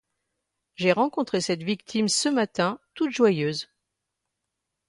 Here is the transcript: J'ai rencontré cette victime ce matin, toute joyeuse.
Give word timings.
J'ai 0.77 0.93
rencontré 0.93 1.41
cette 1.41 1.61
victime 1.61 2.07
ce 2.07 2.27
matin, 2.27 2.79
toute 2.95 3.11
joyeuse. 3.11 3.69